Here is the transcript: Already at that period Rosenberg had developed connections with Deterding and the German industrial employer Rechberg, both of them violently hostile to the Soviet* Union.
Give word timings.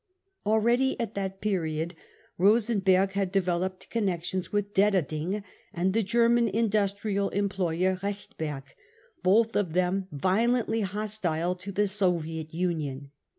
Already 0.47 0.99
at 0.99 1.13
that 1.13 1.41
period 1.41 1.93
Rosenberg 2.39 3.11
had 3.11 3.31
developed 3.31 3.87
connections 3.91 4.51
with 4.51 4.73
Deterding 4.73 5.43
and 5.71 5.93
the 5.93 6.01
German 6.01 6.47
industrial 6.47 7.29
employer 7.29 7.97
Rechberg, 8.01 8.63
both 9.21 9.55
of 9.55 9.73
them 9.73 10.07
violently 10.11 10.81
hostile 10.81 11.53
to 11.53 11.71
the 11.71 11.87
Soviet* 11.87 12.51
Union. 12.51 13.11